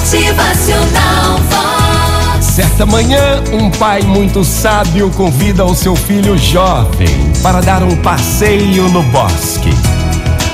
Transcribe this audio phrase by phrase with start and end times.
[0.00, 2.46] Motivacional Vox.
[2.46, 8.88] Certa manhã, um pai muito sábio convida o seu filho jovem para dar um passeio
[8.88, 9.68] no bosque.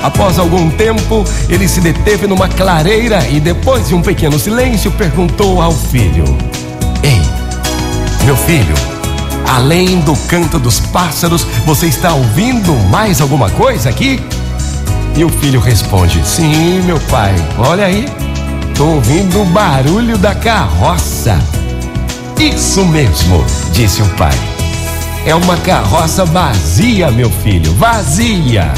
[0.03, 5.61] Após algum tempo, ele se deteve numa clareira e, depois de um pequeno silêncio, perguntou
[5.61, 6.25] ao filho:
[7.01, 7.21] Ei,
[8.25, 8.75] meu filho,
[9.47, 14.19] além do canto dos pássaros, você está ouvindo mais alguma coisa aqui?
[15.15, 18.05] E o filho responde: Sim, meu pai, olha aí,
[18.77, 21.39] estou ouvindo o barulho da carroça.
[22.39, 24.37] Isso mesmo, disse o pai.
[25.25, 28.71] É uma carroça vazia, meu filho, vazia.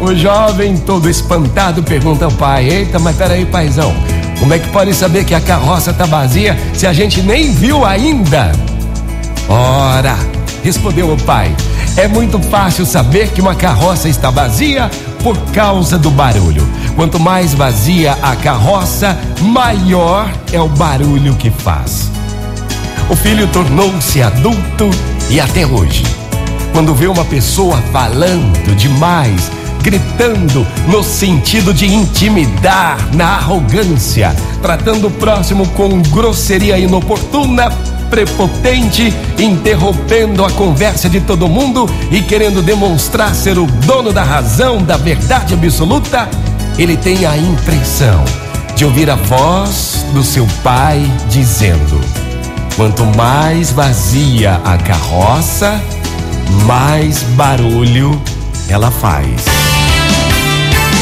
[0.00, 3.94] O jovem, todo espantado, pergunta ao pai: Eita, mas peraí, paizão,
[4.40, 7.84] como é que pode saber que a carroça tá vazia se a gente nem viu
[7.84, 8.50] ainda?
[9.48, 10.18] Ora,
[10.64, 11.54] respondeu o pai,
[11.96, 14.90] é muito fácil saber que uma carroça está vazia
[15.22, 16.66] por causa do barulho.
[16.96, 22.10] Quanto mais vazia a carroça, maior é o barulho que faz.
[23.10, 24.90] O filho tornou-se adulto
[25.30, 26.04] e até hoje,
[26.72, 29.50] quando vê uma pessoa falando demais,
[29.82, 37.70] gritando no sentido de intimidar, na arrogância, tratando o próximo com grosseria inoportuna,
[38.10, 44.82] prepotente, interrompendo a conversa de todo mundo e querendo demonstrar ser o dono da razão,
[44.82, 46.28] da verdade absoluta,
[46.78, 48.24] ele tem a impressão
[48.76, 52.00] de ouvir a voz do seu pai dizendo:
[52.76, 55.80] quanto mais vazia a carroça,
[56.64, 58.20] mais barulho
[58.68, 59.44] ela faz.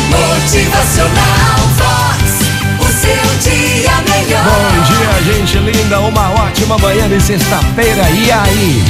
[0.09, 2.47] Motivacional Vox.
[2.81, 4.75] O seu dia melhor.
[5.37, 8.09] Gente linda, uma ótima manhã de sexta-feira.
[8.09, 8.83] E aí?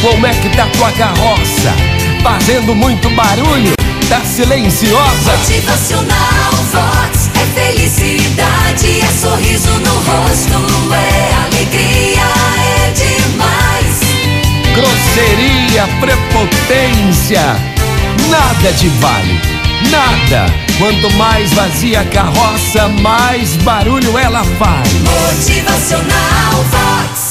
[0.00, 1.74] Como é que tá tua carroça?
[2.22, 3.74] Fazendo muito barulho?
[4.08, 5.36] Tá silenciosa?
[5.36, 7.30] Motivacional Vox.
[7.34, 12.22] É felicidade, é sorriso no rosto, é alegria,
[12.56, 14.00] é demais.
[14.74, 17.42] Grosseria, prepotência,
[18.30, 19.38] nada te vale,
[19.90, 20.46] nada.
[20.78, 24.88] Quanto mais vazia a carroça, mais barulho ela faz.
[24.92, 27.25] Motivacional Vox.